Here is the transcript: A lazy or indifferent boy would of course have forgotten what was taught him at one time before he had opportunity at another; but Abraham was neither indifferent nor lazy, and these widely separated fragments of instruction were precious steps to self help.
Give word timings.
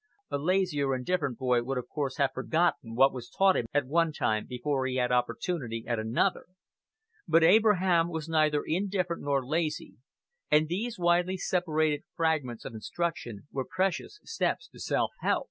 A 0.31 0.39
lazy 0.39 0.81
or 0.81 0.95
indifferent 0.95 1.37
boy 1.37 1.61
would 1.61 1.77
of 1.77 1.87
course 1.87 2.17
have 2.17 2.31
forgotten 2.33 2.95
what 2.95 3.13
was 3.13 3.29
taught 3.29 3.55
him 3.55 3.67
at 3.71 3.85
one 3.85 4.11
time 4.11 4.47
before 4.47 4.87
he 4.87 4.95
had 4.95 5.11
opportunity 5.11 5.83
at 5.85 5.99
another; 5.99 6.47
but 7.27 7.43
Abraham 7.43 8.09
was 8.09 8.27
neither 8.27 8.63
indifferent 8.65 9.21
nor 9.21 9.45
lazy, 9.45 9.97
and 10.49 10.67
these 10.67 10.97
widely 10.97 11.37
separated 11.37 12.01
fragments 12.15 12.65
of 12.65 12.73
instruction 12.73 13.47
were 13.51 13.63
precious 13.63 14.19
steps 14.23 14.67
to 14.69 14.79
self 14.79 15.11
help. 15.19 15.39